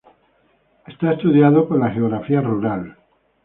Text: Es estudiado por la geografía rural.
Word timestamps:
Es 0.87 0.95
estudiado 1.03 1.67
por 1.67 1.77
la 1.79 1.91
geografía 1.91 2.41
rural. 2.41 2.97